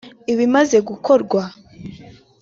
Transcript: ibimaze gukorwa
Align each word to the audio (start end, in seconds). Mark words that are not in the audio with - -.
ibimaze 0.31 0.77
gukorwa 0.89 1.41